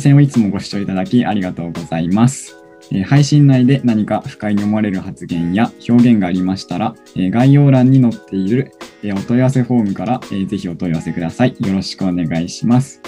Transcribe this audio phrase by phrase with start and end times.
[0.00, 2.56] 波線をいつもご視聴いただきありがとうございます。
[2.90, 8.72] えー配信内で何か不快に思われる発言や表現がありましたら、えー概要欄に載っている、
[9.02, 11.54] えーお問い合わせフォームから、えーぜひお問い合わせください。
[11.60, 13.02] よろしくお願いします。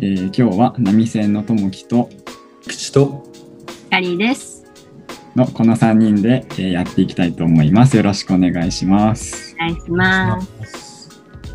[0.00, 2.08] えー今日は波線のともきと
[2.66, 3.22] 口と
[3.90, 4.64] キャリーです。
[5.36, 7.98] のこの3人で、えーやっていきたいと思います。
[7.98, 9.54] よろしくお願いします。
[9.56, 11.10] お願いします。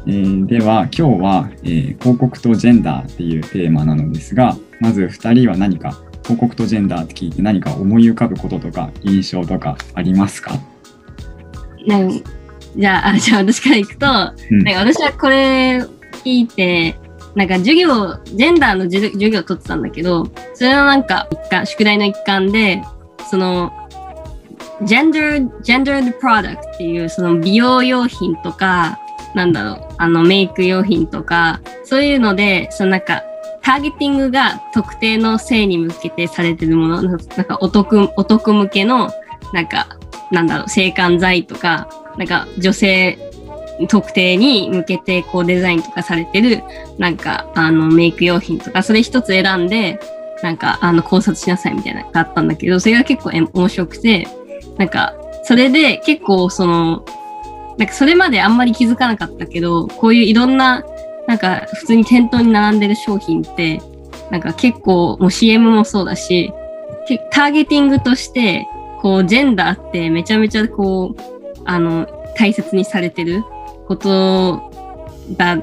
[0.08, 10.54] えーでは今日は、えー広告とジェンダーっていうテーマなのですがまず2人は何か広告とジェンダーって聞いて何か思い浮かぶこととか印象とかありますか、
[11.86, 12.24] なん
[12.76, 14.64] じゃあ、あじゃあ私からいくと、うん。
[14.64, 15.80] なんか私はこれ
[16.24, 16.98] 聞いて、
[17.36, 22.84] なんか授業、ジェンダーの授授業を取ってたんだけど、それのなんか一環、宿題の一環で、
[23.30, 23.72] その、
[24.84, 29.00] ジェンダー、ジェンダー product っていうその美容用品とか、
[29.36, 33.24] なんだろう、あのメイク用品とか、そういうので、そのなんか、
[33.66, 39.10] ターゲティングが特定の性に向けてされてるもの、なんかお得、お得向けの、
[39.54, 39.88] なんか、
[40.32, 43.18] なんだろう、制汗剤とか、なんか女性
[43.90, 46.62] 特定に向けてこうデザインとかされてる、
[47.00, 50.00] なんかあのメイク用品とか、それ一つ選んで、
[50.44, 54.28] なんかあの考察しなさいみたいなのがあったんだけど、それが結構面白くて、
[54.78, 57.04] なんかそれで結構その、
[57.80, 60.84] なんかそれまであんまり気づかなかったけど、こういういろんな、
[61.28, 63.82] なんか普通に店頭に並んでる商品って、
[64.32, 66.52] なんか結構もう CM もそうだし、
[67.32, 68.68] ターゲティングとして、
[69.02, 73.44] こうジェンダーってめちゃめちゃこう、あの、大切にされてる
[73.88, 74.72] こと
[75.38, 75.58] だ、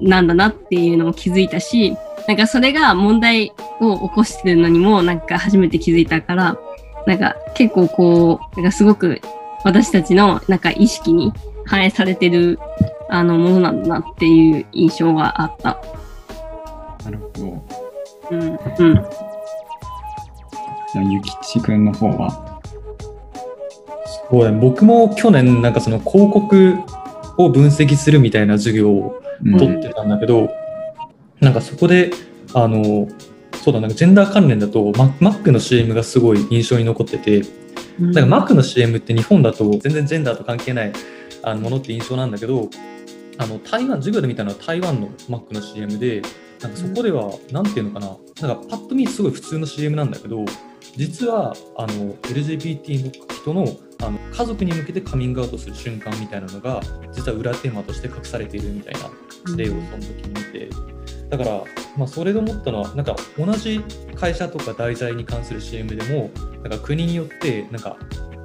[0.00, 1.96] なんだなっていうのを気づいたし、
[2.26, 6.58] なんかそれが問題を起こしてるのにもなんか初めて気づいたから、
[7.06, 9.20] なんか結構こう、なんかすごく
[9.64, 11.32] 私たちのなんか意識に
[11.64, 12.58] 反映されてる
[13.08, 15.80] あのものなんだなっていう印象はあった。
[17.04, 17.64] なるほど
[18.30, 18.40] うん。
[18.40, 18.56] うん。
[18.56, 22.60] じゃあゆきちくんの方は？
[24.30, 26.76] そうだね僕も去年なんかその広告
[27.38, 30.50] を分析するみたいな授業をうん取ってたんだけど、
[31.40, 32.10] なんかそこで
[32.52, 33.08] あの
[33.62, 37.42] そうだなんかジェンダー関連だとママックの CM がすごい印象に残ってて
[37.98, 40.92] なんかマックの CM って日本だと全然ジェンダーと関係ない
[41.42, 42.68] あのものって印象なんだけど
[43.38, 46.22] あの台湾授業で見たのは台湾のマックの CM で
[46.60, 50.44] なんかそこでは何ていうのかななんかパッと見すごい普通の CM なんだけど
[50.96, 53.66] 実はあの LGBT の人の
[54.00, 56.80] あの家族に向けてカミングアウトする瞬間みたいなのが
[57.12, 60.70] 実は裏テーマとして隠されているみたいな例をその時に見て
[61.28, 61.64] だから、
[61.96, 63.82] まあ、それで思ったのはなんか同じ
[64.14, 66.30] 会社とか題材に関する CM でも
[66.62, 67.96] なんか国によってなんか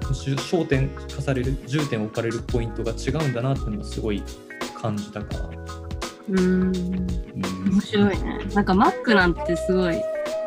[0.01, 4.23] 焦点化される重点を置かれるポイントが違うんだなっていうのをすごい
[4.83, 5.49] 感じたかな。
[6.29, 6.39] うん。
[6.39, 6.71] うん
[7.71, 8.39] 面白いね。
[8.53, 9.95] なんかマックなんてすごい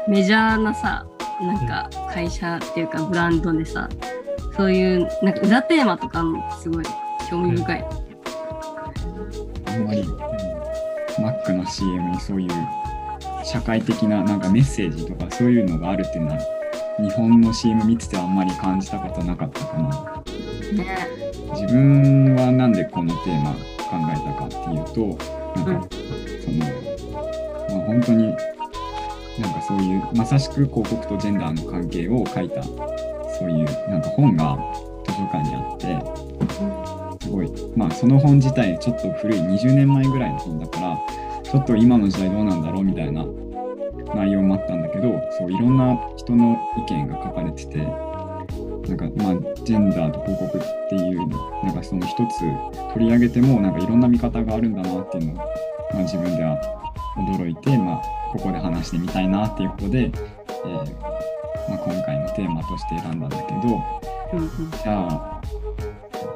[0.09, 1.07] メジャーなさ、
[1.41, 3.89] なんか会社っていうかブランドでさ、
[4.57, 6.85] そういうなんか裏テーマとかもすごい
[7.29, 7.85] 興味深い。
[9.67, 10.27] あんまり、うん
[11.19, 12.51] マックの CM にそういう
[13.43, 16.39] 社会的ななんかメッセージとかそういうのがあるっていうのは
[16.99, 20.23] 日本の CM 見ててはあんまり感じたことなかったかな。
[20.75, 21.09] ね。
[21.55, 25.89] 自分はなんでこのテーマ考えたかっていうとなんか、
[26.45, 26.59] その、
[27.79, 28.35] まあ、本当に
[29.41, 34.57] なんかそういうまさしく広告とジェンダーの関係を書いたそういうなんか本が
[35.05, 40.99] 図書館にあってすごいまあその本自体ちょっと古い20年前ぐらいの本だから
[41.43, 43.25] ちょっと今の時代どうなんだろうみたいな
[44.15, 47.79] 内容もあったんだけどそういろんな人の意見が書かれてて
[48.89, 49.35] なんかまあ
[49.65, 51.29] ジェンダーと広告っていう
[51.65, 55.47] なんかその一つ取り上げてもなんかいろんな見方があるんだなっていうのを、
[55.93, 56.57] まあ、自分では
[57.17, 58.03] 驚いて、まあ、
[58.33, 60.75] ここで話してみたいなっていうことで、えー
[61.69, 63.83] まあ、今回のテーマとして選んだんだけど
[64.33, 65.41] うんうんじゃあ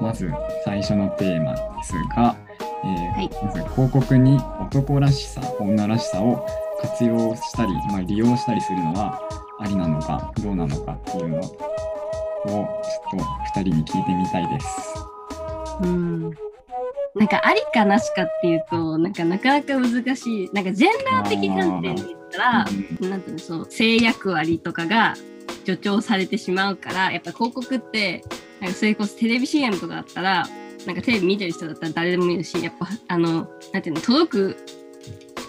[0.00, 0.30] まず
[0.64, 2.36] 最初のテーマですが、
[2.82, 3.30] えーはい。
[3.44, 6.46] まず広告に男らしさ女らしさを
[6.80, 9.20] 活用したり、まあ、利用したりするのは
[9.60, 11.69] ありなのかどうなのかっていうのを
[12.46, 12.66] ちょっ
[13.10, 14.66] と2人に聞いてみたいです。
[15.82, 16.30] うん。
[17.14, 20.50] なんかありかなしかっていうとなんかなかなか難しい。
[20.52, 22.66] なんかジェンダー的観点で言ったら
[23.00, 23.10] うん。
[23.10, 25.14] なんていうのそう性役割とかが
[25.64, 28.22] 助長されてしまうからやっぱ広告って
[28.60, 30.46] なんかそれこそテレビ CM とかだったら
[30.86, 34.56] なんかテレビ見てる人だったら誰でも見るしやっぱあのなんていうの届く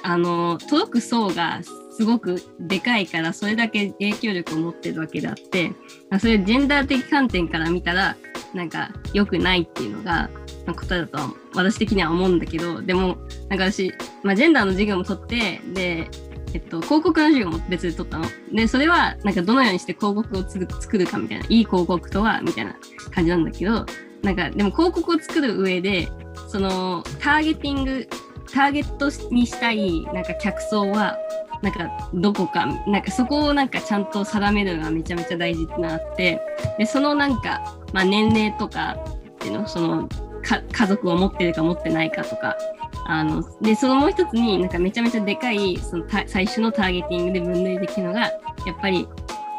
[0.03, 1.61] あの届く層が
[1.91, 5.69] すごくでかいからそれだけ影響力を持ってるわけであって
[6.09, 8.15] まあそれジェンダー的観点から見たら
[8.53, 10.29] なんか良くないっていうのが
[10.65, 11.17] まあ答えだと
[11.53, 13.17] 私的には思うんだけどでも
[13.49, 13.93] なんか私、
[14.23, 16.09] まあ、ジェンダーの授業も取ってで
[16.53, 18.25] えっと、広告の授業も別で取ったの。
[18.51, 22.75] で、それは、なんかどのようにして広告を作るかみたいな、いい広告とは、みたいな
[23.11, 23.85] 感じなんだけど、
[24.21, 26.09] なんか、でも広告を作る上で、
[26.49, 28.07] その、ターゲティング、
[28.53, 31.17] ターゲットにしたい、なんか客層は、
[31.61, 36.41] なんかどこか、なんかそこをなんかちゃんと定めるのがめちゃめちゃ大事ってなって、
[36.77, 38.97] で、そのなんか、まあ年齢とか
[39.29, 40.09] っていうの、その、
[40.43, 42.57] か家族を持ってるか持ってないかとか、
[43.05, 49.07] あの、で、そのもう一つになんかめちゃめちゃでかい、その最初のターゲティングで分類できるのが、やっぱり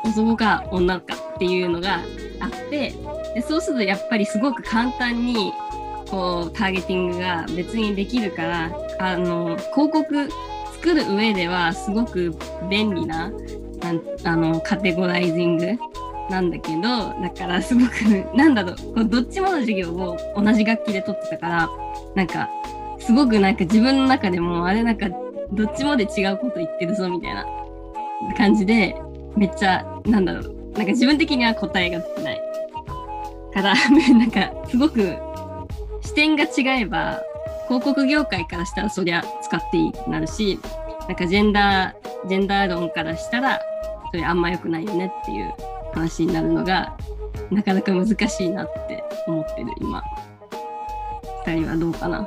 [0.04, 2.00] 男か女かっていうのが
[2.40, 2.94] あって、
[3.34, 5.52] でそうするとやっぱりすごく簡単に、
[6.10, 10.28] こう、ターゲティングが別にできるから、あの、広告
[10.82, 12.34] 作る上ではすごく
[12.68, 13.34] 便利な、な
[14.24, 15.78] あの、カテゴライジング
[16.28, 17.92] なんだけど、だからすごく、
[18.36, 21.68] なんだろう、こうどっちもの授業を同じ楽器で取ってたから、
[22.16, 22.50] なんか、
[22.98, 25.06] すごくなんか自分の中でも、あれなんか、
[25.52, 27.46] どっちもで違うこと言ってるぞ、みたいな
[28.36, 28.96] 感じで、
[29.36, 32.40] めっちゃ、なんだろう、なんか自分的には答えが出てない。
[33.54, 33.74] から、
[34.18, 35.14] なんか、すごく、
[36.00, 37.22] 視点が違えば、
[37.72, 40.60] 広告業界からしたらそりゃ使っていいってなるし、
[41.08, 43.62] なんかジェンダー、ジェンダー論からしたら、
[44.10, 45.54] それあんま良くないよねっていう
[45.94, 46.94] 話になるのが、
[47.50, 50.04] なかなか難しいなって思ってる、今。
[51.46, 52.20] 二人はどうかな。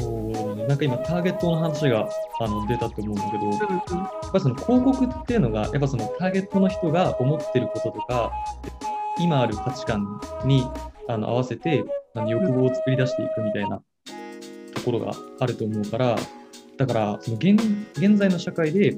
[0.00, 2.08] もうなんか今ターゲットの話が
[2.40, 8.32] あの出たと思うんだけど、やっうんぱりその広告っていうのが、やっぱそのターゲットの人が思ってることとか、
[9.18, 10.66] 今ある価値観に
[11.08, 11.84] あの合わせて
[12.14, 13.82] あの欲望を作り出していくみたいな
[14.82, 16.16] ところがあると思うから、
[16.76, 17.60] だからその現
[17.94, 18.96] 現在の社会で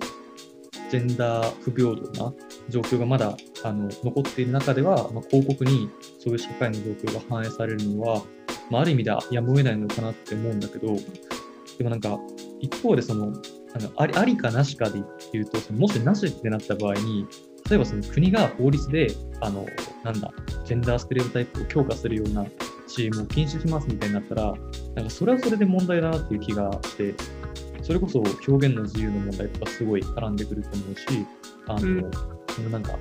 [0.91, 2.33] ジェンダー不平等な
[2.69, 8.23] 状況がまだあの残っている中では、まあ、広告にそういう社会の状況が反映されるのは、
[8.71, 10.97] まあ、ある意味ではやむを得ないのかなって思うんだけど、
[11.79, 12.19] でもなんか、
[12.61, 13.33] 一方でその、
[13.75, 15.03] あのありありかなしかで
[15.33, 17.27] 言うと、そのもしなしってなった場合に、
[17.69, 19.09] 例えばその国が法律で、
[19.41, 19.67] あの、
[20.05, 20.33] なんだ、
[20.65, 22.47] ジェンダーステレオタイプを強化するような
[22.95, 24.55] CM を禁止しますみたいになったら、
[24.95, 27.15] なんかそれはそれで問題だなっていう気がして、
[27.83, 31.27] それこそ表現の自由の問題とかすごい絡んでくると思うし、
[31.67, 32.11] あの、うん
[32.55, 32.97] そのなんか、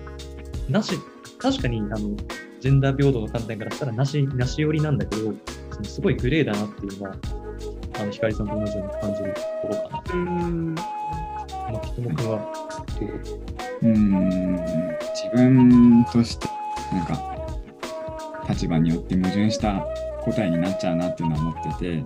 [0.67, 0.95] なし、
[1.37, 2.15] 確かに、あの、
[2.59, 5.33] ジェンダー平等の観点からしたらなし、なし寄りなんだけど、
[5.71, 7.15] そのすごいグレーだなっていうのは、
[7.99, 10.15] あの、ひかりさんと同じように感じるところかな。
[10.15, 10.75] うん。
[10.75, 10.81] ま
[11.75, 12.53] あ、きともくんは、
[12.99, 13.09] どう
[13.83, 14.53] うーん
[15.13, 16.47] 自分として
[16.91, 17.32] なんか
[18.47, 19.85] 立場によって矛盾した
[20.23, 22.03] 答えになっちゃうなっていうのは思ってて、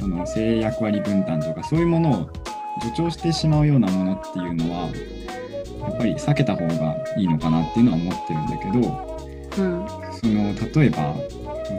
[0.00, 2.30] その性役割分担とかそういうものを
[2.80, 4.88] 助長してしまうようなものっていうのは
[5.80, 9.86] やっぱり避けた方がいいのかなっていうのは思ってるんだけどうん。
[10.12, 11.14] その例えば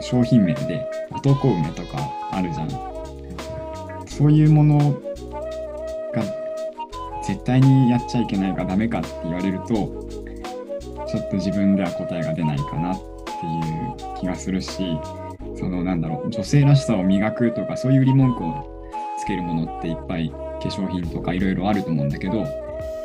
[0.02, 2.70] 商品名で男梅とかあるじゃん。
[4.06, 4.78] そういうもの
[6.12, 6.22] が
[7.22, 10.09] 絶対にやっちゃいけないかダメかって言われると
[11.10, 14.98] ちょっと自分では答えが出ないかなっていう気がするし
[15.58, 18.88] そのなんだろう女性らしさを磨くとかそういう売り文句を
[19.18, 22.46] つけるものっていっぱい化粧品とかいろいろあると思うんだけど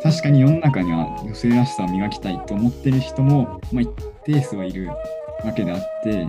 [0.04, 3.90] 確かに世の中には女性らしさを磨きたいと思ってる人も、まあ、一
[4.24, 6.28] 定数はいるわけであって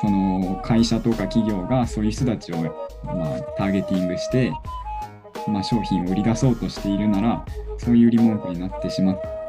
[0.00, 2.56] その会社とか企業がそういう人たちを、
[3.04, 4.52] まあ、ターゲティングして、
[5.48, 7.44] まあ、商品を売り出そうとしているなら
[7.78, 9.39] そういう売り文句になってしまう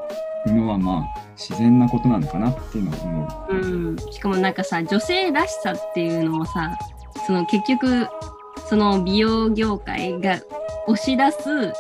[0.47, 3.55] のはまあ自然なことなのかなっていうのは思う。
[3.55, 6.77] うん、しかもなんかさ女性らしさっていうのもさ
[7.27, 8.07] その結局
[8.67, 10.39] その美容業界が
[10.87, 11.73] 押し出す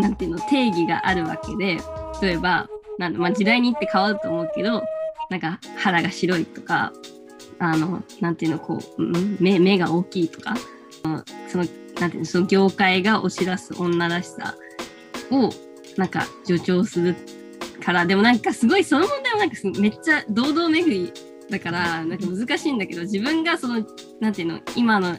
[0.00, 1.78] なんていうの定義があるわけで
[2.22, 4.84] 例えばなん、まあ、時代によって変わると思うけど
[5.30, 6.92] なんか肌が白いとか
[7.58, 9.02] あのなんていうのこう、
[9.40, 10.54] 目目が大きいとか
[11.48, 11.64] その
[11.98, 14.54] なんていうのその業界が押し出す女らしさ
[15.30, 15.50] を
[15.96, 17.16] なんか助長する
[17.88, 21.12] から、でもなんかすごいその問題はなんかすめっちゃ堂々巡り
[21.48, 23.82] だから、なんか難しいんだけど、自分がその、
[24.20, 25.16] なんていうの、今の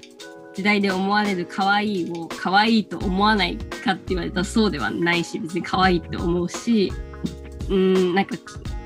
[0.53, 6.93] 時代で思われる可愛いを可愛いと思わないかって言われたらそうではないし、別に可愛いって思うし、
[7.69, 8.35] うーん、なんか、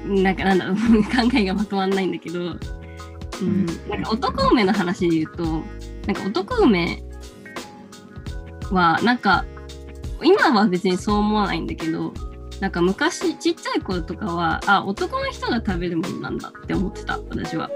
[0.05, 7.03] なんかなんだろう、 考えがまとまんないんだけど、うん、なんか男梅の話で言うと、なんか男梅
[8.71, 9.43] は、なんか、
[10.23, 12.13] 今は別にそう思わないんだけど、
[12.59, 17.69] なんか昔、ちっちゃい頃とかは、あ、男の人が食べるものなんだって思ってた、私は。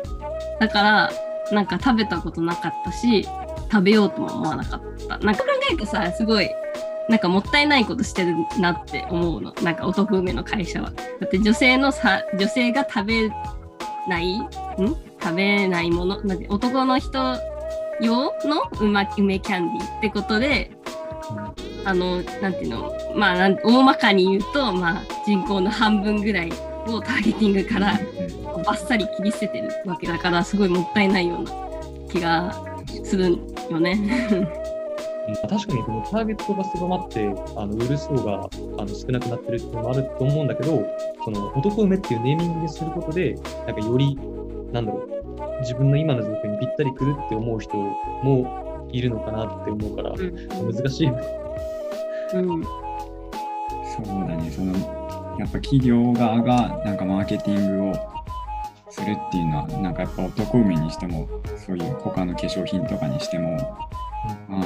[0.60, 1.12] だから、
[1.52, 3.28] なんか食べたことなかったし、
[3.72, 5.18] 食べようとも思わなかった。
[5.20, 6.50] なんか考えるとさ、すごい、
[7.10, 9.54] なんかもったいないことしてるなって思うの。
[9.62, 10.92] なんか男梅の会社は。
[10.92, 13.30] だって女性のさ、女性が食べ
[14.08, 14.48] ない、ん？
[15.22, 17.38] 食べないものなんて男の人
[18.00, 20.77] 用の梅梅キャンディーってことで、
[21.88, 26.52] あの、なんていうの、まあ、大まかに言うと、まあ、人口の半分ぐらい
[26.86, 27.98] をターゲティングから
[28.66, 31.52] バッサリ切り捨ててるわけだから、すごいもったいないような
[32.10, 32.54] 気が
[33.06, 33.38] する
[33.70, 33.98] よね。
[34.32, 34.68] うん
[35.50, 37.28] 確かにこのターゲットが狭まって
[37.58, 38.50] あの売る層が
[38.82, 40.88] あの少なくなってるっていうのもあると思うんだけど
[41.26, 43.34] その男梅っていうネーミングにすることで
[43.66, 44.18] なんかより
[44.72, 51.12] なんだろう自分の今の状況にぴったりくるって思う人もいるのかなって思うから、難しい。
[52.34, 52.64] うん。
[52.64, 54.74] そうだね、その
[55.40, 57.94] やっぱ企業側がなんかマーケティングを
[58.90, 61.28] するっていうのは、なんかやっぱ男梅にしても、
[61.66, 63.58] そういう他の化粧品とかにしても、
[64.50, 64.64] まあ、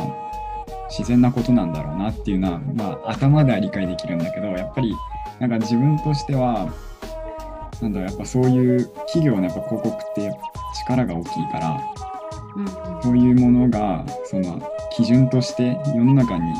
[0.89, 4.95] 自然なことなんだろうなっていうのは、まあ、頭では理解できるんだけど、やっぱり
[5.39, 6.69] なんか自分としては、
[7.81, 10.31] なんだろう、やっぱそういう企業のやっぱ広告って
[10.85, 11.81] 力が大きいから、
[12.55, 12.67] うん。
[13.01, 16.53] そういうものがその基準として世の中に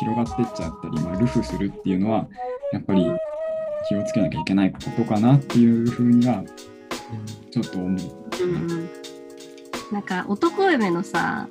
[0.00, 2.26] 広がってっちゃったり、まあ、ルフするっていうのは
[2.72, 3.04] やっぱり
[3.88, 6.42] 気をつけなきゃいけないことかなっていうふうには
[7.50, 7.90] ちょっと思う。
[7.90, 8.90] うんうん。
[9.92, 11.46] なんか、男梅のさ、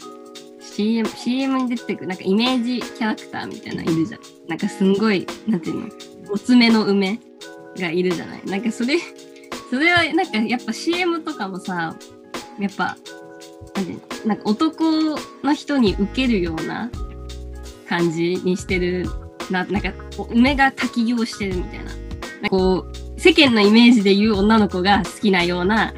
[0.60, 4.22] CM, CM に出てくる、なんかイメージキャラクターみたいなのいるじゃん。
[4.50, 5.90] なんかすんごい、なんていうの、
[6.30, 7.18] おつめの梅
[7.80, 8.46] がいるじゃない？
[8.46, 8.98] なんかそれ、
[9.70, 11.96] それはなんかやっぱ CM とかもさ、
[12.60, 12.98] やっぱ、
[13.74, 14.26] なんていうの？
[14.26, 14.84] なんか男
[15.44, 16.92] の人に受けるような
[17.88, 19.06] 感じにしてる
[19.52, 21.92] な、なんかこう梅が滝行してるみたいな。
[22.42, 25.94] なこう、世間のイメージで言う女の子が好きなような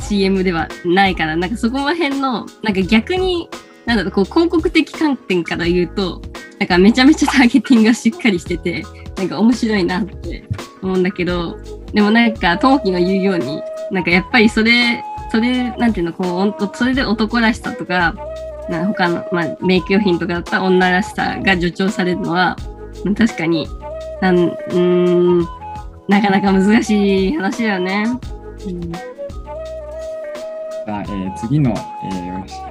[0.00, 3.48] CM ではないから、なんかそこら辺の、なんか逆に、
[3.84, 6.22] なんだろう、こう広告的観点から言うと、
[6.58, 8.84] なんかめちゃめちゃターゲティングがしっかりしてて、
[9.16, 10.44] なんか面白いなって
[10.82, 11.58] 思うんだけど、
[11.92, 18.14] でもなんか、ともきの言うように、なんかやっぱりそれ、それ、なんていうの、こう、それで男らしさとか、
[18.68, 22.56] な他の、まあ、メイク用品とかだったら女らしさが助長されるのは、
[23.04, 23.68] うん確かに、
[24.20, 24.36] なん、
[24.72, 25.40] うん、
[26.08, 28.04] なかなか難しい話だよね。
[28.66, 28.92] うん
[30.88, 32.68] さあえー次の、えー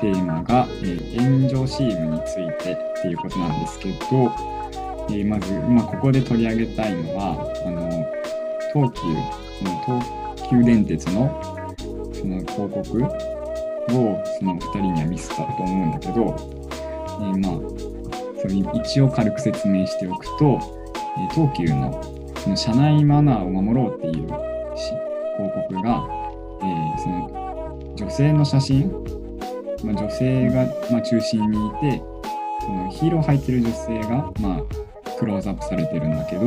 [0.00, 3.96] テーマが、えー炎上 CM についてっていうことなんですけど、
[5.10, 7.32] えーまず、まあ、ここで取り上げたいのは
[7.66, 7.88] あの
[8.72, 9.00] 東急
[9.58, 10.02] その
[10.38, 11.42] 東急電鉄の
[12.12, 13.37] その広告
[13.96, 16.36] をその2人には見せたと思うんだけど、
[17.20, 17.88] えーまあ
[18.40, 18.46] そ
[18.78, 20.60] 一応軽く説明しておくと、
[21.18, 22.00] えー東急の
[22.36, 24.34] その車内マナーを守ろうっていう広
[25.68, 26.08] 告が、
[26.62, 27.38] えーその
[27.96, 28.90] 女性の写真、
[29.82, 32.02] まあ、女性が、まあ、中心にいて
[32.60, 36.46] そのヒールを履いてる女性が、まあ、クローズアップされてるんだけど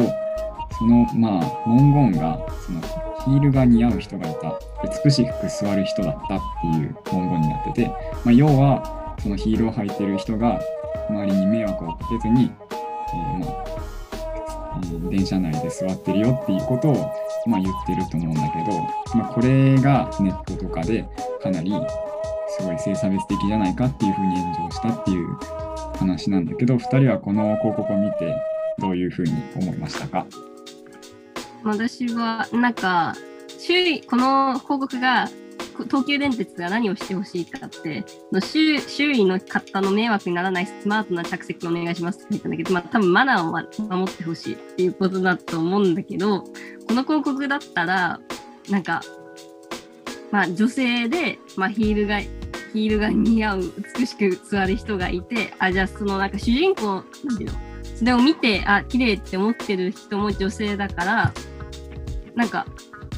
[0.77, 4.59] その、まあ、文言がそのヒールが似合う人がいた。
[5.03, 7.87] 美しく座る人だったっていう文言になってて、
[8.25, 10.59] まあ、要はそのヒールを履いてる人が
[11.09, 12.51] 周りに迷惑をかけずに、
[13.13, 17.13] えーまあえー電車内で座ってるよっていうことを、
[17.45, 21.05] まあ、言ってると思うんだけど、まあ、これがネットとかで
[21.43, 21.71] かなり
[22.57, 25.27] すごい性差別的じゃないかっていうふうに炎上したっていう
[25.97, 28.35] 話なんだけど2人はこの広告を見て
[28.79, 30.25] どういうふうに思いましたか？
[31.63, 33.15] 私は、なんか、
[33.59, 35.29] 周囲、この広告が、
[35.85, 46.43] 東急電鉄が何をしてほしいかって、の周周囲の方の迷惑にならないスマートな着席お願いしますって言ったんだけど、まあ多分マナーを守ってほしいっていうことだと思うんだけど、
[46.87, 48.19] この広告だったら、
[48.69, 49.01] なんか、
[50.31, 57.57] まあ女性で、まあヒールが、ヒールが似合う美しく座る人がいて、あ、じゃあそのなんか主人公、なんていうの
[57.95, 61.33] それを見て、あ、綺麗って思ってる人も女性だから、
[62.35, 62.65] なんか、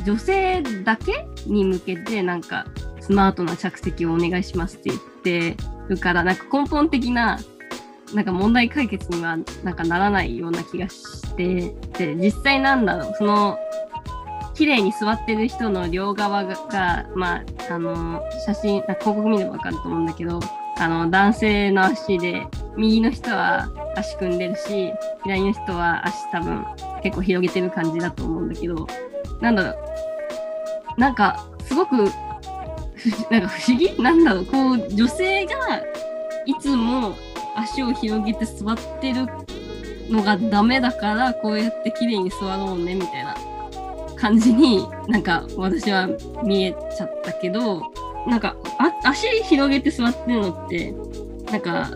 [0.05, 2.65] 女性だけに向けて、なんか、
[2.99, 5.57] スマートな着席をお願いしますって言って
[5.89, 7.39] るから、なんか根本的な、
[8.13, 13.57] なんか問題解決にはなんかならないような気がして、で、実際なんだろう、その、
[14.53, 17.43] 綺麗に座ってる人の両側が、まあ、
[17.73, 20.39] あの、写真、なんか広告見ればわかると思うんだけど、
[20.77, 24.93] あの、男性の足で、右の人は足組んでるし、
[25.23, 26.65] 左の人は足多分
[27.03, 28.87] 結構広げてる感じだと思うんだけど、
[29.41, 29.79] なんだろ
[30.97, 31.95] う、なんか、すごく、
[33.29, 34.01] なんか不思議？
[34.01, 35.53] なんだろう、こう、女性が
[36.45, 37.15] いつも
[37.55, 39.27] 足を広げて座ってる
[40.09, 43.35] のがダメだから、こうやって綺麗に座ろうね、みたいな
[44.15, 46.07] 感じになんか私は
[46.43, 47.81] 見えちゃったけど、
[48.25, 48.55] なんか、
[49.03, 50.95] 足広げて座ってるのって、
[51.51, 51.91] なんか、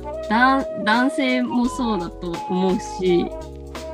[0.84, 3.24] 男性もそうだと思うし、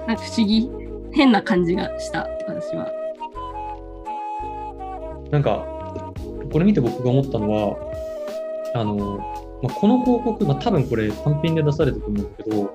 [0.07, 0.67] なんか不思議、
[1.13, 2.91] 変な感じがした、私は。
[5.31, 5.65] なんか、
[6.51, 7.77] これ見て僕が思ったのは、
[8.75, 8.95] あの、
[9.61, 12.73] まあ、この広告、まあ、多分これ単品で出されてると思うんだけど、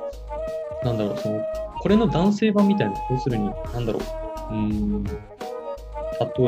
[0.84, 1.44] なんだろう、その、
[1.80, 4.02] これの男性版みたいな、要するに、なんだろう、
[4.52, 5.10] うーん、例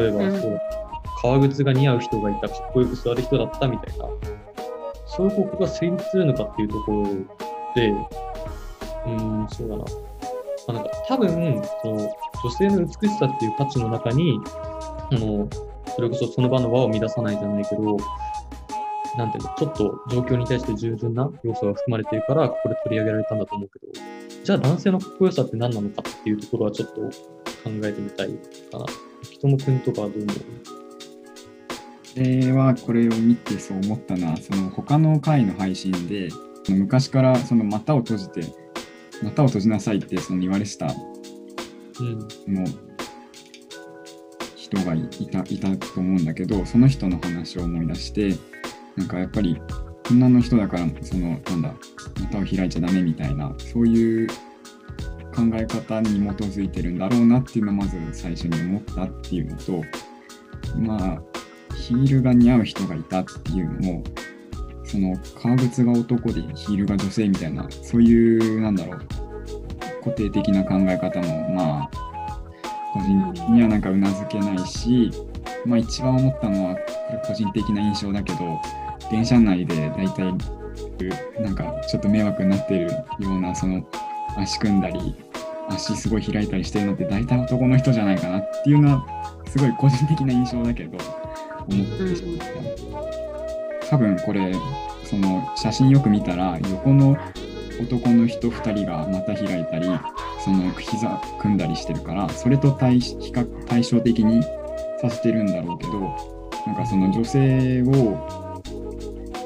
[0.08, 0.60] えば、うんそう、
[1.22, 4.06] 革靴が似合う人がいた、かっこよく座る人だったみたいな、
[5.06, 7.04] そういう広告が成立するのかっていうところ
[7.74, 9.84] で、うーん、そうだな。
[10.72, 11.96] まあ、なんか多分、その、
[12.42, 15.48] 女性の美しさっていう価値の中に、あの、
[15.94, 17.96] それこそその場の輪を乱さないじゃないけど、
[19.18, 23.92] なんていうの、ちょっと状況に対して従順な要素が含まれているから、ここで取り上げられたんだと思うけど、
[24.44, 27.10] じゃあ男性のかっこよさって何なのかっていうところはちょっと考
[27.82, 28.28] えてみたい
[28.72, 28.86] かな。
[29.30, 30.36] 人もくんとかはどう思う？
[32.16, 36.28] 俺はこれを見てそう思ったのはその他の回の配信で
[36.68, 38.42] 昔からその股を閉じて
[39.22, 40.94] 股を閉じなさいってその言われてたうん。
[42.28, 42.64] その
[44.56, 48.36] 人がいいたいたと思うんだけどその人の話を思い出して
[48.96, 49.60] なんかやっぱり
[50.10, 51.74] 女の人だからそのなんだ
[52.20, 54.28] 股を開いちゃダメみたいなそういう
[55.34, 59.82] 考え方に基づいてるんだろうなっていうのをまず最初に思ったっていうのと
[60.76, 61.22] まあ
[61.76, 64.04] ヒールが似合う人がいたっていうのも
[64.90, 68.98] その革靴が男でヒールが女性みたいなそういうなんだろう
[70.02, 71.90] 固定的な考え方もまあ
[72.92, 75.12] 個人的にはなんかうなずけないし、
[75.64, 76.76] まあ一番思ったのは
[77.24, 78.60] 個人的な印象だけど
[79.12, 80.34] 電車内で大体
[81.40, 83.86] なんかちょっと迷惑になってるようなその
[84.36, 85.14] 足組んだり
[85.68, 90.98] 足すごい開いたりしてるのって大体男の人じゃないかなっていうのはすごい個人的な印象だけど
[91.68, 93.19] 思ってしまった。
[93.90, 94.54] 多分これ
[95.04, 97.16] その写真よく見たら横の
[97.80, 99.88] 男の人2人が股開いたり
[100.44, 104.44] その膝組んだりしてるからそれと対比較対照的に
[105.00, 106.00] させてるんだろうけど
[106.66, 108.50] なんかその女性を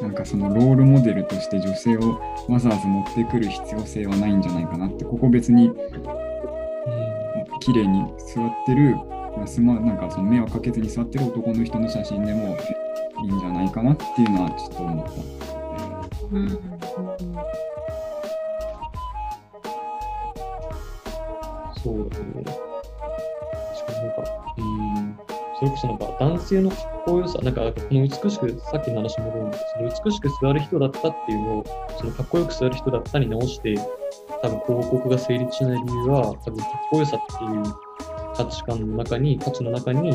[0.02, 5.70] なんかそのロールモデルとして女性をわざわざ持ってくる必要性はないんじゃないかなってここ別に
[7.60, 8.94] 綺麗に座ってる
[9.60, 12.56] まなんかその目をかけずに座ってる男の人の写真でも
[13.24, 15.12] いいんじゃないかなっていうのはちょっと思った。
[16.32, 16.48] うん
[21.82, 22.44] そうだね。
[23.74, 24.22] しかもなんか、
[24.56, 25.18] うん、
[25.58, 31.64] それこそなんか男性のかっこよさ、なんかこの美しく、さっきの話戻るんだけど、美しく座る人だったっていうのを、
[31.98, 33.74] そのかっこよく座る人だったに直して、
[34.42, 37.62] 多分広告が成立しない理由は、多分かっこよさっていう
[38.36, 40.10] 価値観の中に、価値の中に、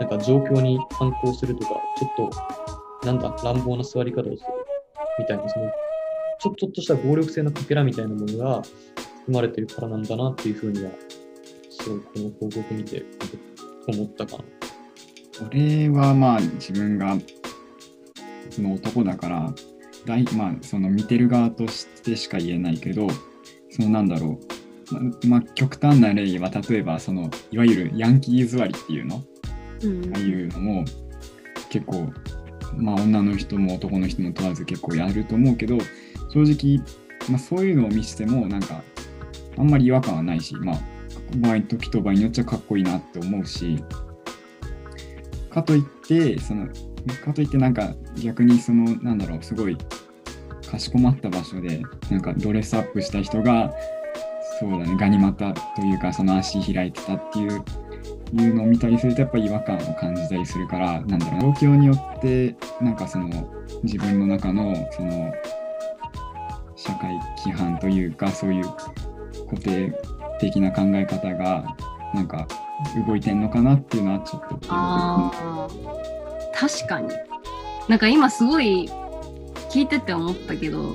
[0.00, 2.30] なんか状況に反抗するとか、ちょっ
[3.00, 4.36] と、なんだ、乱暴な座り方をする
[5.18, 5.70] みたいな、その、
[6.38, 10.90] ちょっととした暴力性のかけらみたいなものが含まれてるからなんだなっていうふうには、
[11.70, 13.04] すごいこの広告見て
[13.88, 14.44] 思ったかな。
[15.50, 17.16] 俺はまあ自分が
[18.50, 19.52] その男だから
[20.04, 23.08] 大まあその見てる側としてしか言えないけど
[23.70, 24.61] そのなんだろう
[24.92, 29.24] ままあ極端な例は例えばそのいわゆるヤンキー座りっていうの？
[29.82, 30.14] うん。
[30.14, 30.84] ああいうのも
[31.70, 32.12] 結構
[32.76, 35.78] まあ女の人も男の人も問わず結構やると思うけど
[36.32, 36.84] 正直、
[37.28, 38.82] まあ、そういうのを見せてもなんか
[39.58, 40.78] あんまり違和感はないしまあ
[41.36, 43.82] 場合時と場合によっちゃかっこいいなって思うし
[45.50, 46.66] かといってその
[47.24, 49.76] かといってなんか逆にそのなんだろうすごい
[50.70, 53.74] かしこまった場所でなんかドレスアップした人が
[54.62, 54.96] そうだね。
[54.96, 57.64] ガニ股というかその足開いてたっていう
[58.34, 63.28] いうのを見たりするとやっぱり違和感を感じたりするからなんだろう状況によってなんかその
[63.82, 65.32] 自分の中のその
[66.76, 68.64] 社会規範というかそういう
[69.50, 69.92] 固定
[70.40, 71.76] 的な考え方が
[72.14, 72.46] なんか
[73.06, 75.68] 動いてんのかなっていうのはちょっとああ、
[76.54, 77.08] 確かに。
[77.88, 78.88] なんか今すごい
[79.70, 80.94] 聞いてて思ったけど、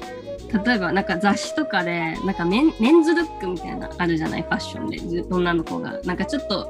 [0.52, 6.00] 例えばなんか雑誌とかで、なんかメンメンズルックみたいなあるじゃない、ファッションで、ず女の子が。
[6.04, 6.70] なんかちょっと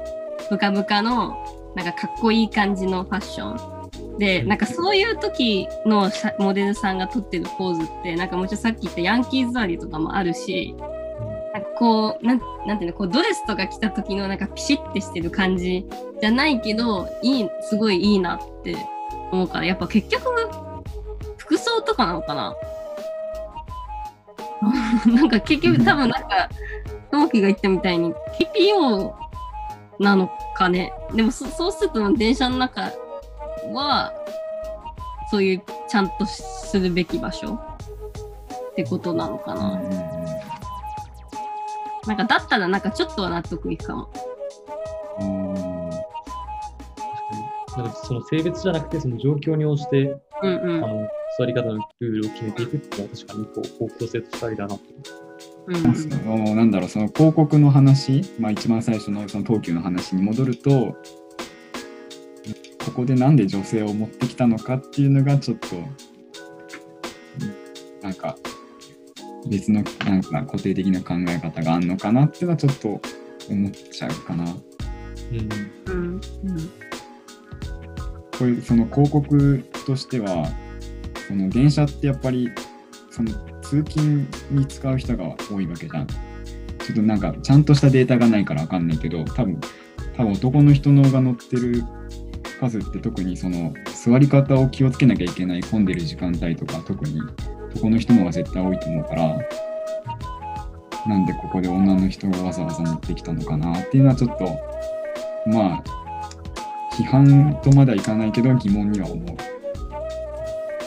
[0.50, 1.36] ブカブカの、
[1.76, 4.18] なんかかっこいい感じのファッション。
[4.18, 10.74] で、なんかそういう時のさモデルさんが撮ってるポーズって、なんかもちろんさっき言ったヤンキー座りとかもあるし、
[11.54, 15.86] なんかこう、なんなんていうの、こうドレスとか着た時のなんかピシッてしてる感じ
[16.20, 18.76] じゃないけど、いい、すごいいいなって
[19.30, 20.24] 思うから、やっぱ結局、
[21.36, 22.54] 服装とかなのかな？
[25.06, 26.48] なんか結局多分なんか、
[27.10, 29.12] ともきが言ったみたいに TPO
[29.98, 30.92] なのかね。
[31.14, 32.90] でもそそうすると電車の中
[33.72, 34.12] は、
[35.30, 39.80] そういうちゃんとするべき場所ってことなのかな。
[42.06, 44.08] なんかだったらなんかちょっとは納得いくかも。
[47.76, 50.84] あなんかその性別じゃなくて、その状況に応じて、うんうん。
[50.84, 51.08] あの
[51.38, 54.80] 座り方のルールを決めていくっていうのは確かにこう、方向性としてありだなと。
[55.68, 60.96] うんそのなんだろうその広告の話、まあ、一番最初のその東急の話に戻ると
[62.86, 65.84] ここでなんで女性を持ってきたのかっていうのがちょっとうん
[68.00, 68.34] なんか
[69.46, 73.00] 別のなんか固定的な考え方があるのかなっていうのはちょっと
[73.50, 74.44] 思っちゃうかな。
[74.44, 75.92] うん。
[75.92, 76.20] うん
[78.38, 80.48] これその広告としては
[81.28, 82.50] その電車ってやっぱり
[83.10, 86.06] その通勤に使う人が多いわけじゃん。
[86.06, 89.60] ちょっとなんかちゃんとしたデータがないからわかんないけど多分
[90.16, 91.84] 多分男の人のが乗ってる
[92.60, 97.20] 数って特にその座り方を気をつけなきゃいけない混んでる時間帯とか特に
[97.74, 99.38] 男の人の方が絶対多いと思うから
[101.06, 104.44] なんでここで女の人をわざわざ持ってきたのかなっていうのはちょっと
[105.46, 105.84] まあ
[106.94, 109.57] 批判とまではいかないけど疑問には思う。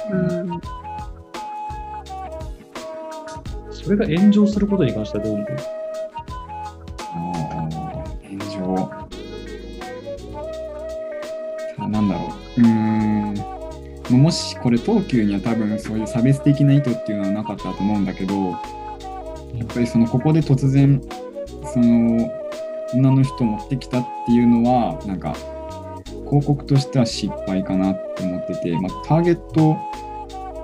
[0.10, 0.62] うん
[3.72, 5.48] それが炎上することに関してはどう思う？
[8.30, 8.40] 炎
[11.78, 11.88] 上。
[11.90, 12.62] なんだろう。
[12.62, 13.34] うーん。
[13.34, 13.44] ま
[14.12, 18.58] あもしこれ東急には多分そういう差別的な意図っていうのはなかったと思うんだけど、や
[19.64, 21.02] っぱりそのここで突然
[21.74, 22.32] その
[22.94, 25.34] 女の人を持ってきたっていうのはなんか
[26.30, 29.78] 広告としては失敗かなって思ってて、まあ、ターゲット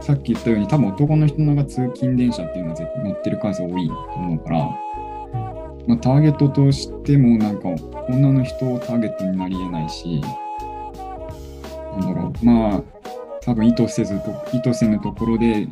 [0.02, 4.60] さっき言ったように多分男の人のが通勤電車っていうのは絶対乗ってる数多いと思うから、
[5.88, 7.70] まあ、ターゲットとしてもなんか
[8.08, 10.22] 女の人をターゲットになり得ないし
[11.92, 12.84] なんだろうまあ
[13.42, 15.68] 多分意図せずと意図せぬところで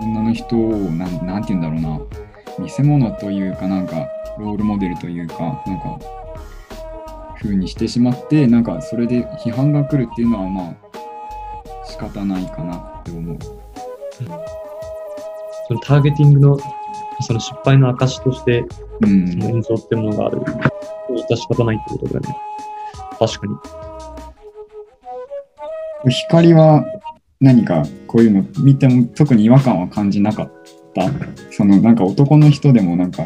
[0.00, 2.00] 女の人をなんなんて言うんだろうな
[2.58, 5.98] 見せ物というかなんかロールモデルというかなんか
[7.40, 10.83] 風にしてしまってなんかそれで批判が来るっていうのはまあ
[12.08, 13.38] 方ないかなって思う。
[15.68, 16.58] そのターゲティングの
[17.22, 18.64] その失敗の証として、
[19.00, 20.38] うんその炎上ってものがある。
[21.10, 22.36] 致し方ないってことだよね。
[23.18, 23.46] 確か
[26.04, 26.10] に。
[26.10, 26.84] 光は
[27.40, 30.52] 何かこういうの見ても特に違和感は感じなかっ
[30.94, 31.10] た？
[31.50, 33.24] そのなんか男の人でもなんか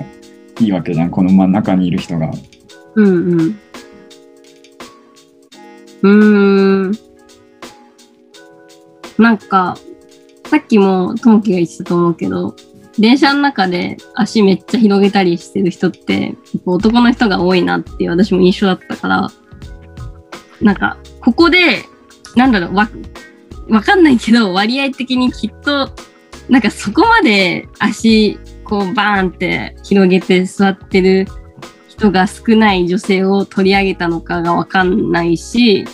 [0.60, 2.30] いいわけじゃんこの真ん中にいる人が
[2.94, 3.40] うんうん。
[6.02, 6.06] う。
[9.18, 9.76] なんか、
[10.46, 12.54] さっきもともきが言ってたと思うけど、
[12.98, 19.30] 電車の中で足めっちゃ広げたりしてる人って、男の人が多いなっていう私も印象だったから、
[20.60, 21.84] なんか、ここで、
[22.34, 22.88] なんだろう、わ、
[23.68, 25.90] わかんないけど、割合的にきっと、
[26.48, 31.26] なんかそこまで足、こうバーンって広げて座ってる
[31.88, 35.84] 人が少ない女性を取り上げたのかがわかんないし、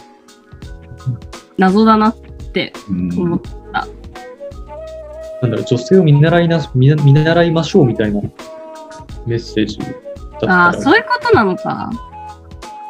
[1.57, 2.17] 謎だなっ
[2.55, 3.41] てうん思っ
[5.43, 8.21] なんだろう、女性を見習いな、見見習いましょうみたいな
[9.27, 9.89] メッセージだっ
[10.41, 10.65] たら。
[10.67, 11.91] ああ、そういうことなのか。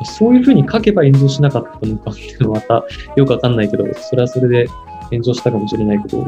[0.05, 2.85] そういうふうに書けば炎上しなかったのかっていうのはまた
[3.17, 4.69] よくわかんないけど、それはそれで
[5.11, 6.25] 炎上したかもしれないけど、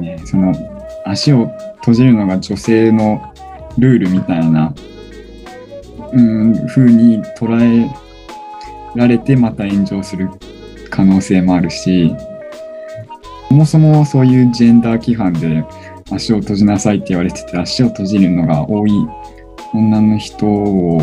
[0.00, 0.54] ね、その
[1.04, 1.46] 足を
[1.80, 3.20] 閉じるのが女性の
[3.78, 4.74] ルールみたいな、
[6.12, 7.90] うん、風に捉え
[8.94, 10.30] られてまた炎上する
[10.96, 12.14] 可能性もあるし、
[13.48, 15.62] そもそもそういうジェンダー規範で
[16.10, 18.92] 足を閉じなさいって言われてて足を閉じるのが多い
[19.74, 20.98] 女の人を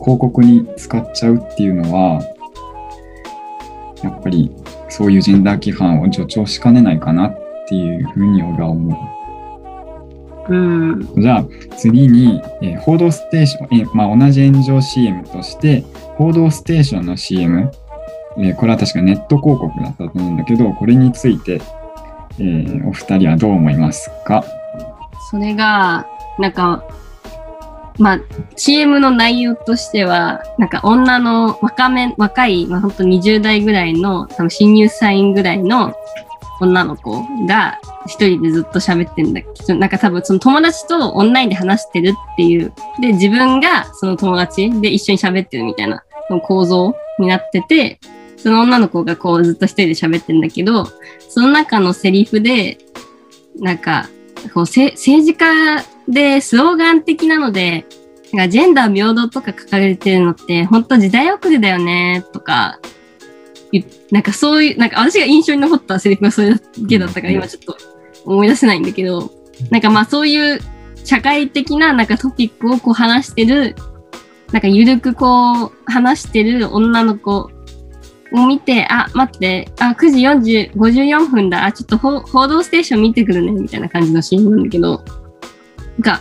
[0.00, 2.22] 広告に使っちゃうっていうのは、
[4.02, 4.50] やっぱり
[4.88, 9.18] そういうジェンダー規範を助長しかねないかなっていうふうに俺は思
[10.48, 10.92] うん。
[11.00, 11.20] う。
[11.20, 15.84] じゃあ次に、えー報道ステーション、えーまあ、同じ炎上 CM として、
[16.16, 17.70] 報道ステーションの CM、
[18.38, 21.60] えーこれは確かネット広告だったと思うんだけど、これについて、
[22.38, 24.44] えーお二人はどう思いますか？
[25.30, 26.06] それが、
[26.38, 26.84] なんか、
[27.98, 28.20] まあ、
[28.54, 35.92] CM の内容としては、なんか女の若め、若い、まあ本当20代ぐらいの、多分新入社員ぐらいの
[36.60, 39.48] 女の子が一人でずっと喋ってんだけ？
[39.66, 46.04] ど、なんか多分その友達とオンラインで話してるっていう、で、自分がその友達で一緒に喋ってるみたいな
[46.46, 47.98] 構造になってて、
[48.38, 50.86] その女の子がこうずっと一人で喋ってんだけど、
[51.28, 52.78] その中のセリフで、
[53.56, 54.08] なんか、
[54.54, 57.84] こうせ政治家でスローガン的なので、
[58.32, 62.78] なんかジェンダー平等とか書かれてるのって、本当時代遅れだよね、とか、
[63.72, 67.34] 言なんかそういう、なんか私が印象に残ったセリフがそれだけだったから、うん。
[67.36, 67.76] 今ちょっと
[68.24, 69.30] 思い出せないんだけど、
[69.70, 70.60] なんかまあそういう
[71.04, 73.74] 社会的ななんかトピックをこう話してる、
[74.52, 77.50] なんかゆるくこう話してる女の子
[78.32, 85.04] を見て、あ、待って、あ、9時40 54分だ、あ、ちょっと報道ステーション見てくるね、みたいな感じのシーンなんだけど、
[86.00, 86.20] が、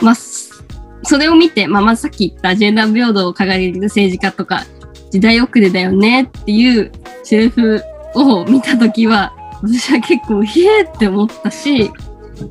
[0.00, 4.64] まあ、それを見て、まあ、まずさっき言ったジェンダー平等を掲げる政治家とか、
[5.10, 6.22] 時代遅れだよね。
[6.24, 6.90] っていう
[7.22, 7.82] セリフ
[8.14, 11.90] を見たときは、私は結構、ひえって思ったし、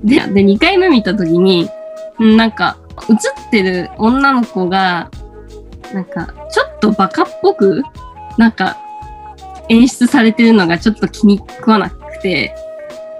[0.03, 1.69] で、で、2回目見たときに、
[2.19, 2.77] なんか、
[3.09, 5.09] 映ってる女の子が、
[5.93, 7.83] なんか、ちょっとバカっぽく、
[8.37, 8.77] なんか、
[9.69, 12.55] 演出されてるのがちょっと気に食わなくて、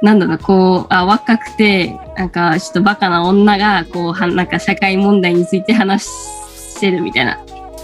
[0.02, 7.40] なんだろう、こう、あ、若くて、なんか、ちょっとバカな女が、こう、は、なんか社会問題について話してるみたいな、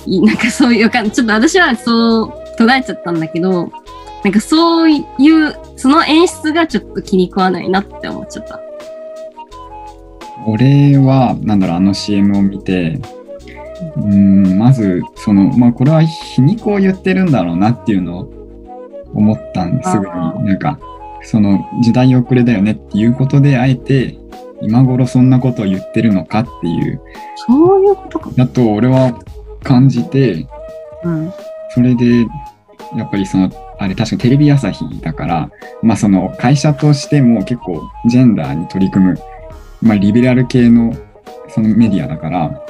[0.06, 3.72] なんかそういうわか、ちょっと私はそう捉えちゃったんだけど、
[4.24, 8.60] なんかそういう、その演出がちょっと気に食わないなって思っちゃった。
[10.46, 13.00] 俺は、なんだろう、あの CM を見て、
[13.98, 14.14] うー
[14.56, 18.40] ん、まず、その、まあ、これは皮肉を言ってるんだろうなっていうのを
[19.14, 20.12] 思ったんですぐに。
[20.46, 20.80] なんか、
[21.22, 24.18] その時代遅れだよねっていうことで、あえて、
[24.62, 27.02] 今頃そんなことを言ってるのかっていう、
[27.48, 28.32] そういうことか。
[28.36, 29.18] だと俺は
[29.64, 30.48] 感じて、
[31.04, 31.34] うん。
[31.70, 32.26] それで、
[32.96, 39.18] やっぱりその、あれ確かテレビ朝日だから、まあその会社としても結構ジェンダーに取り組む、
[39.82, 40.94] まあリベラル系の
[41.48, 42.62] そのメディアだから、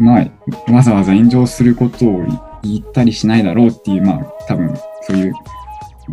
[0.00, 2.24] まあわざわざ炎上することを
[2.62, 5.34] 言ったりしないだろうっていう、まあ多分そういう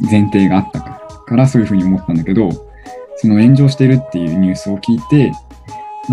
[0.10, 2.50] 前提があったからそういうふうに思ったんだけど、
[3.18, 5.32] その炎上してるっていうニュースを聞いて、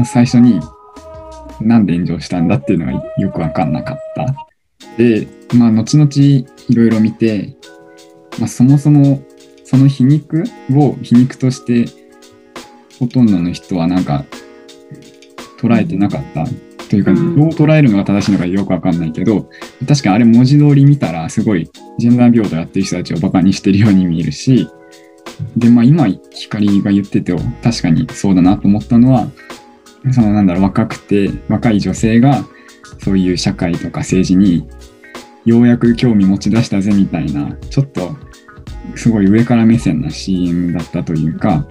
[0.04, 0.60] 最初に
[1.60, 4.34] なんで炎上したんだっていうのがよくわかんなかった。
[4.96, 6.10] で、まあ、後々
[6.68, 7.56] いろいろ見て、
[8.38, 9.22] まあ、そもそも
[9.64, 11.86] その皮肉を皮肉として
[12.98, 14.24] ほとんどの人はなんか
[15.60, 16.44] 捉えてなかった
[16.88, 17.36] というか、うん。
[17.36, 19.48] どう捉えるのが正しいのかよくわかんないけど
[19.86, 24.68] 確かにあれ文字通り見たらすごいジェンダー平等やってる人たちをバカにしてるように見えるし
[25.56, 29.28] でまあ今光が言ってて確かにそうだなと思ったのは
[30.12, 32.44] そのなんだろう若くて若い女性が
[33.02, 34.68] そういう社会とか政治に
[35.44, 38.16] ようやく興味持ち出したぜみたいなちょっと
[38.94, 41.66] すごい上から目線な CM だったというか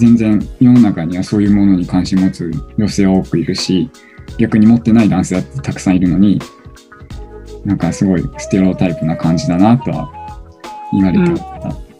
[0.00, 3.90] 全然世の中にはそういうものに関心持つ女性は多くいるし
[4.38, 6.40] 逆に持ってない男性だってたくさんいるのに
[7.64, 10.10] なんかすごいステレオタイプな感じだなとは
[10.92, 11.90] 言われてた。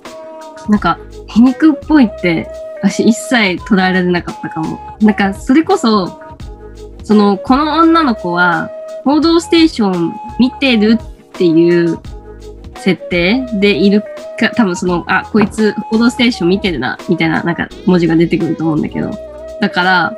[0.69, 2.49] なんか、皮肉っぽいって、
[2.83, 4.79] 私一切捉えられなかったかも。
[5.01, 6.21] なんか、それこそ、
[7.03, 8.71] その、この女の子は、
[9.05, 11.99] 報道ステーション見てるっていう
[12.77, 14.03] 設定でいる
[14.41, 19.11] か、多分その、あ、こいつ報道ステーション見てるな、みたいな、なんか文字が出てくると思うんだけど。
[19.61, 20.17] だから、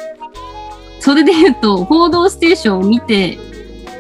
[1.01, 3.39] それで言うと、報道ステーションを見て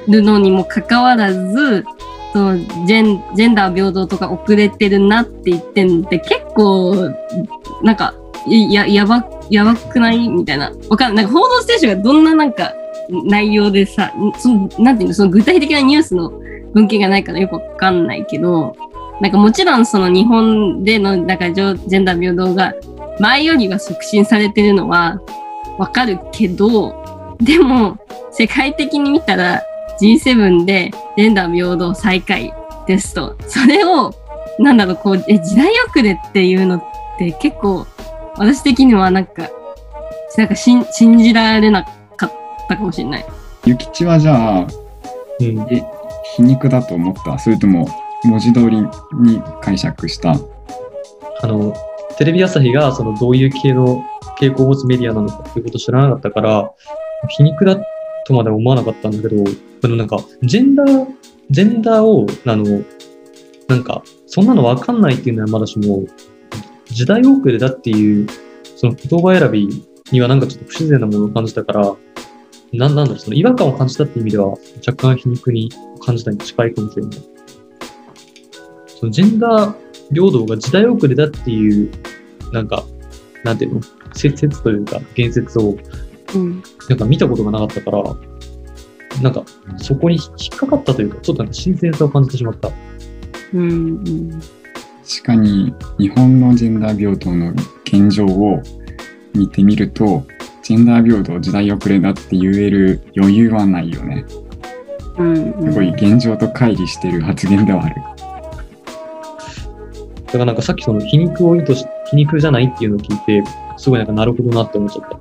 [0.09, 1.85] るのにもかかわらず、
[2.33, 6.95] そのジェンジェンダー平等とか遅れてるなって言ってんで結構
[7.83, 8.15] なんか
[8.49, 12.73] ややばやばくないみたいなわかんないなんか報道ステーションがどんななんか
[13.25, 16.31] 内容でさそのなんていうのその具体的なニュースの
[16.73, 18.75] 文献がないからよくわかんないけど
[19.23, 22.75] なんかもちろんその日本でのなんかジェンダー平等が
[23.21, 25.21] 前よりは促進されてるのは
[25.79, 27.99] わかるけどでも
[28.33, 29.63] 世界的に見たら
[30.01, 32.53] G7 でジェンダー平等再開
[32.87, 33.37] ですと。
[33.47, 34.13] それを、
[34.59, 36.85] なんだろう、こう、え、時代遅れっていうのっ
[37.17, 37.87] て結構、
[38.37, 39.49] 私的にはなんか、
[40.37, 41.85] なんか信信じられな
[42.17, 42.33] かっ
[42.69, 43.27] たかもしれない。
[43.67, 44.67] ゆきちはじゃあ
[45.39, 45.85] うん、え
[46.35, 47.39] 皮肉だと思った？
[47.39, 47.87] それとも
[48.25, 48.89] 文字通りに
[49.61, 50.35] 解釈した
[51.43, 51.75] あの、
[52.19, 54.05] テレビ朝日がそのどういう系の
[54.39, 56.71] 傾向を持つメディアなのかっていうことを知らなかったから、
[57.29, 57.77] 皮肉だ
[58.27, 59.45] とまで思わなかったんだけど、
[59.81, 61.07] でもなんか、ジェンダー、
[61.51, 62.85] ジェンダーを、あの、
[63.69, 66.05] なんか、そんなのわかんないっていうのはまだしも、
[66.87, 68.29] 時代遅れだっていう、
[68.77, 69.69] その言葉選び
[70.13, 71.97] にはなんかちょっと不自然なものを感じたから、
[72.73, 74.51] なんなんだろう、その違和感を感じたっていう意味では、
[74.87, 77.32] 若干皮肉に感じたに近いかもしれない。
[79.03, 79.75] そのジェンダー
[80.15, 81.91] 平等が時代遅れだっていう、
[82.53, 82.85] なんか、
[83.43, 83.81] なんていうの？
[84.15, 85.77] 説説というか、言説を、
[86.37, 86.63] うん。
[86.89, 88.05] なんか見たことがなかったから、
[89.21, 89.43] なんか、
[89.77, 90.23] そこに引
[90.55, 92.71] っかかったというか、ちょっとなんか新鮮さを感じてしまった。
[93.53, 93.61] うん。
[93.61, 93.65] う
[94.03, 94.41] ん。
[95.05, 97.53] 確かに日本のジェンダー平等の
[97.85, 98.63] 現状を
[99.35, 100.25] 見てみると
[100.63, 104.25] ジェンダー平等時代遅れだって言える余裕はないよね
[105.19, 105.73] うん。
[105.73, 107.97] すごい現状と乖離してる発言ではある
[110.33, 113.45] だからなんかさっきその皮肉を意図し、皮肉じゃないっていうのを聞いて、
[113.77, 115.19] すごいなんかなるほどなって思っちゃった。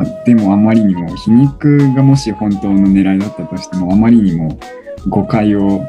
[0.00, 4.58] あでもあまりにも皮肉がもし本当の狙いだったとしてもあまりにも
[5.08, 5.86] 誤解を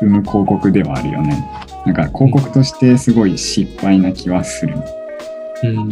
[0.00, 1.46] 生む広告ではあるよね。
[1.84, 4.74] なんか広告としてすごい失敗な気はする。
[5.64, 5.90] うんうん、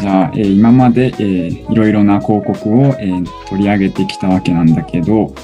[0.00, 5.34] じゃあ、えー今まで、えーいろいろな広告を、えー取り上げてきたわけなんだけど、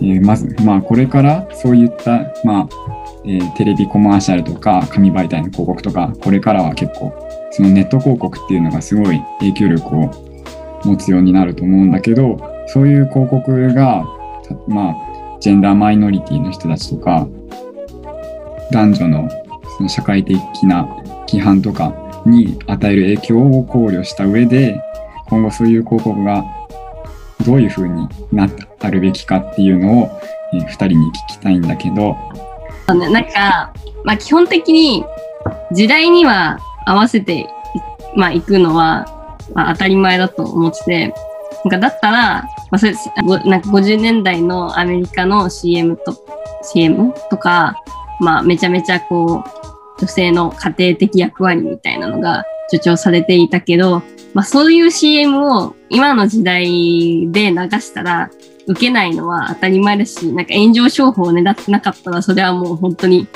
[0.00, 2.68] えーまず、まあ、これからそういった、まあ
[3.24, 7.12] えーテレビコマーシャルとか紙媒体の広告とかこれからは結構
[7.50, 10.10] そのネット広告っていうのがすごい影響力を
[10.84, 14.04] 持つようになると思うんだけどそういう広告が
[14.66, 14.96] まあ
[15.40, 17.26] ジェンダーマイノリティの人たちとか
[18.70, 19.28] 男女の
[19.76, 20.84] その社会的な
[21.28, 21.94] 規範とか
[22.26, 24.80] に与える影響を考慮した上で
[25.28, 26.44] 今後そういう広告が
[27.48, 28.46] どういうふうにな
[28.80, 30.20] あるべきかっていうのを、
[30.52, 32.14] え2人に聞きたいんだけど、
[32.86, 33.72] なんか、
[34.04, 35.02] まあ基本的に
[35.72, 37.46] 時代には合わせてい、
[38.14, 39.06] まあ行くのは、
[39.54, 41.14] まあ、当たり前だと思ってて、
[41.64, 42.92] なんかだったら、まあそれ、
[43.46, 46.14] なんか50年代のアメリカの CM と、
[46.62, 47.76] CM とか、
[48.20, 54.02] まあめちゃめちゃこう、女性の家庭的役割みたいなのが助長されていたけど、
[54.34, 58.30] まあそういう CM を今の時代で流したら、
[58.66, 63.26] 受けないのは当たり前だし、なんか炎上商法を狙ってなかったら、それはもう本当に、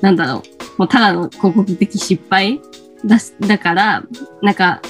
[0.00, 0.42] なんだろう、
[0.78, 2.60] もうただの広告的失敗
[3.04, 4.02] だだから、
[4.42, 4.80] なんか、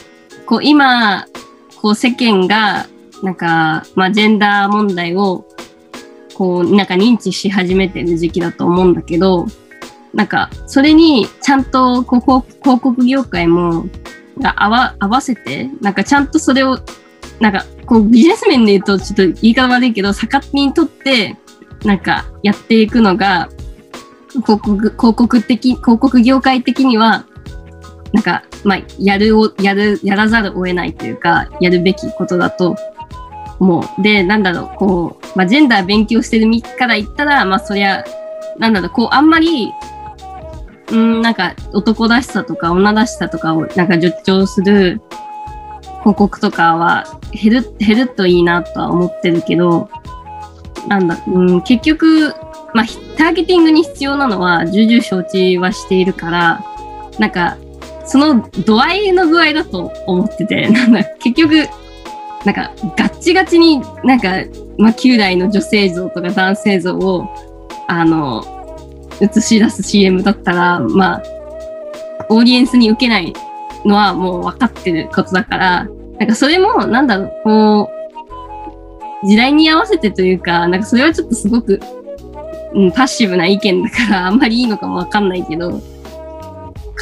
[0.46, 1.26] こう今、
[1.80, 2.86] こう世間が、
[3.22, 5.44] なんか、まあジェンダー問題を、
[6.34, 9.46] こう、なんか認知し始めてる時期だと思うんだけど、
[10.14, 13.86] なんか、それにちゃんとこう広告業界も、
[14.42, 16.78] 合わ合わせて、なんかちゃんとそれを
[17.40, 21.36] なんか、こう、ビジネス面で言うと、ちょっと言い方悪いけど、逆手にとって、
[21.84, 23.48] なんか、やっていくのが、
[24.28, 27.26] 広告、広告的、広告業界的には、
[28.12, 32.76] なんか、まあ、やるを、やる、やらざるを得ないというか、やるべきことだと
[33.60, 34.02] 思う。
[34.02, 38.04] で、なんだろう、こう、まあ、ジェンダー勉強してる身から言ったら、まあ、そりゃ、
[38.58, 39.70] なんだろう、こう、あんまり、
[40.90, 45.00] うん、なんか、男らしさとか女らしさとかを、なんか、助長する、
[46.08, 49.90] 広告とかは減る、減るといいなとは思ってるけど、
[50.88, 52.32] なんだ、うん、結局、
[52.72, 52.86] まあ、
[53.18, 56.64] ターゲティングに必要なのは重々承知はしているから、
[57.18, 57.58] なんか、
[58.06, 61.68] その度合いの具合だと思ってて、 なんだ、結局、
[62.46, 64.30] なんか、ガッチガチになんか、
[64.78, 67.28] まあ、旧来の女性像とか男性像を、
[67.86, 68.42] あの、
[69.20, 71.22] 映し出す CM だったら、まあ、
[72.30, 73.34] オーディエンスに受けない
[73.84, 77.90] のはもう分かってることだから、なんかそれも、なんだろう、こ
[79.24, 81.80] う、時代に合わせてというか、なんかそれはちょっとすごく、
[82.74, 85.80] うん、パッシブな意見だから、あんまりいいのかも分かんないけど、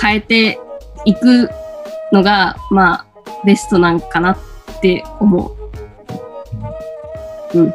[0.01, 0.59] 変えて
[1.05, 1.51] いく
[2.13, 3.07] のが、まあ、
[3.45, 4.39] ベストなんかなっ
[4.81, 5.53] て思
[7.55, 7.73] う。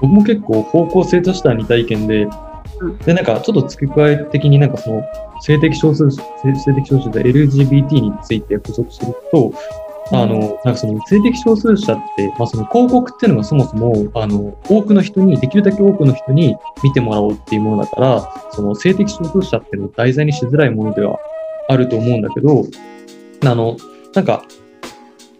[0.00, 2.28] 僕も結構方向性としては似た意見で、
[2.80, 5.04] うんで、なんかちょっと付け加え的になんかその
[5.40, 6.22] 性的少数、性
[6.54, 9.52] 性的少数者 LGBT について補足すると、
[10.10, 21.18] あの、なんかその性的少数者って、まあその広告っていうのがそもそも、あの、多くの人に、できるだけ多くの人に見てもらおうっていうものだから、その性的少数者っていうのを題材にしづらいものでは
[21.68, 22.64] あると思うんだけど、
[23.44, 23.76] あの、
[24.14, 24.44] なんか、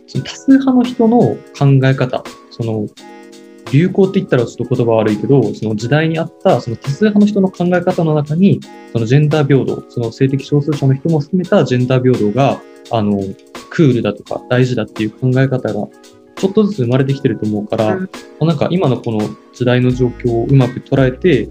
[0.06, 1.18] その多数派の人の
[1.58, 2.86] 考え方、その、
[3.72, 8.60] 流行って言ったらちょっと言葉悪いけど、その時代にあったその多数派の人の考え方の中に、
[8.92, 13.20] そのジェンダー平等、その性的少数者の人も含めたジェンダー平等が、あの、
[13.78, 15.86] クールだとか大事だっていう考え方が
[16.34, 19.20] ちょっとずつ生まれてきてると思うから、うなんか今のこの
[19.52, 21.48] 時代の状況をうまく捉えて、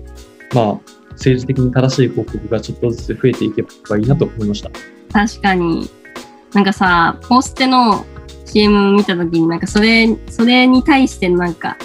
[0.54, 0.80] まあ、
[1.12, 4.70] 政治的に正しい広告がちょっとずつ増えていけばいいなと思いました。
[5.14, 5.90] 確かに。
[6.54, 8.06] なんかさ、ポステの
[8.46, 11.78] CM 見たときになんかそれ、それに対してなんか、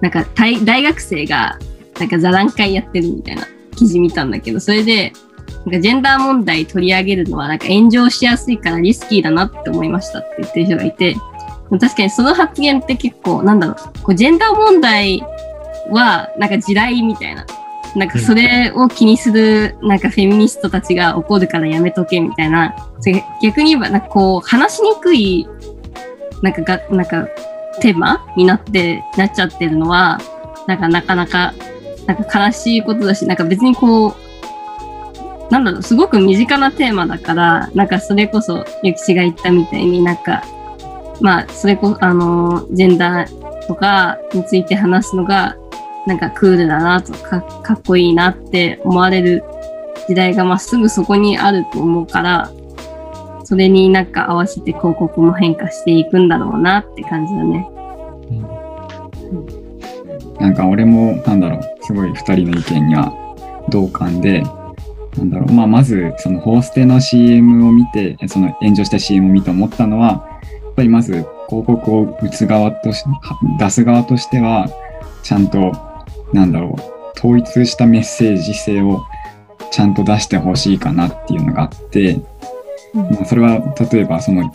[0.00, 1.58] なんか大大学生が
[1.98, 5.12] なんか座談会やってるみたいな記事見たんだけど、それで、
[5.66, 11.16] ジェンダー問題取り上げるのはなんか炎上しやすいからリスキーだなって思いましたって言ってる人がいて、
[11.70, 15.22] 確かにその発言って結構、なんだろう、こうジェンダー問題
[15.90, 17.46] はなんか地雷みたいな。
[17.96, 22.72] なんかそれを気にする、なんかフェミニストたちが怒るからやめとけみたいな。
[23.42, 25.48] 逆に言えば、なんかこう、話しにくい、
[26.40, 27.26] なんかが、なんか、
[27.80, 30.20] テーマになって、なっちゃってるのは、
[30.68, 31.52] なんかなかなか、
[32.06, 34.14] なんか悲しいことだし、なんか別にこう、
[35.50, 40.44] なんだろう、すごく身近なテーマだから、なんかそれこそ、ゆきちが言ったみたいになんか、
[41.20, 45.56] まあ、それこそ、あの、ジェンダーとかについて話すのが、
[46.06, 49.44] なんかクールだなとか、かっこいいなって思われる
[50.08, 52.50] 時代がまあすぐそこにあると思うから、
[53.44, 57.68] それになんか合わせて広告も変化していくんだろうなって感じだね。
[60.38, 63.12] なんか俺もなんだろうすごい2人の意見には
[63.68, 64.42] 同感で
[65.16, 65.52] なんだろう。
[65.52, 71.12] まあまずそのホーステの CM を見てその炎上した CM を見て思ったのはやっぱりまず
[71.48, 73.04] 広告を打つ側とし
[73.58, 74.68] 出す側としては
[75.22, 75.72] ちゃんと
[76.32, 79.04] なんだろう統一したメッセージ性を
[79.70, 82.18] ちゃんと出してほしいかなっていうのがあって、
[82.94, 83.02] うん。
[83.10, 84.50] まあ、それは例えばその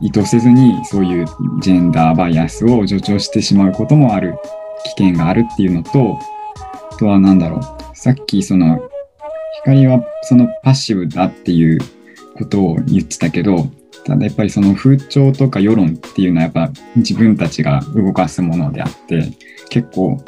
[0.00, 1.26] 意図せずにそういう
[1.60, 4.36] ジェンダーバイアスを助長してしまうこともある
[4.96, 6.18] 危険があるっていうのと
[6.92, 8.90] あとは何だろうさっきその
[9.66, 11.80] 光はそのパッシブだっていう
[12.38, 13.66] ことを言ってたけど
[14.04, 19.32] ただやっぱりその風潮とか世論っていうのはやっぱ自分たちが動かすものであって
[19.68, 20.22] 結構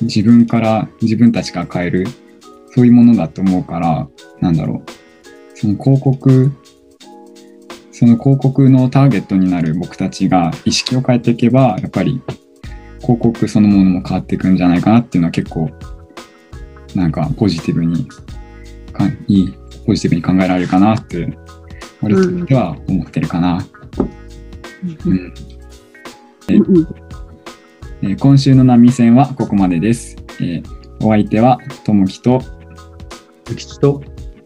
[0.00, 2.06] 自分から自分たちが変える
[2.74, 4.08] そういうものだと思うから
[4.40, 5.02] なんだろう。
[5.56, 6.52] その広告
[7.92, 12.20] その広告のターゲットになる僕たちが意識を変えていけばやっぱり
[13.00, 15.70] 広告そのものも変わっていくんじゃないかなっていうのは結構
[16.94, 18.08] なんかポジティブに
[19.10, 19.54] かいい
[19.86, 21.36] ポジティブに考えられるかなって
[22.02, 23.64] 俺としては思ってるかな。
[25.06, 25.34] うん
[26.48, 26.86] えー
[28.18, 30.16] 今週の波線はここまでです。
[30.40, 30.62] えー
[31.04, 32.40] お相手はともきと
[33.44, 34.02] 諭吉と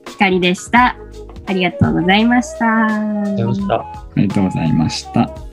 [0.06, 0.96] 光でした。
[1.46, 2.86] ありがとうございました。
[2.86, 3.74] ありがとうございました。
[3.74, 5.45] ありがとうございました。